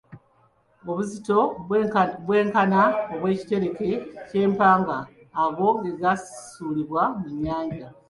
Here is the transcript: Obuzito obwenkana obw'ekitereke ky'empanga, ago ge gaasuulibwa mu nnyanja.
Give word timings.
Obuzito 0.89 1.37
obwenkana 2.17 2.81
obw'ekitereke 3.13 3.89
ky'empanga, 4.27 4.97
ago 5.43 5.67
ge 5.81 5.91
gaasuulibwa 6.01 7.03
mu 7.19 7.27
nnyanja. 7.33 7.87